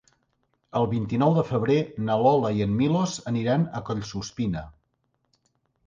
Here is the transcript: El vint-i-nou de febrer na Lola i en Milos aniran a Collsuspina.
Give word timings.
El 0.79 0.87
vint-i-nou 0.93 1.35
de 1.35 1.43
febrer 1.51 1.77
na 2.09 2.17
Lola 2.23 2.53
i 2.61 2.65
en 2.67 2.75
Milos 2.83 3.17
aniran 3.35 3.71
a 3.81 3.87
Collsuspina. 3.91 4.69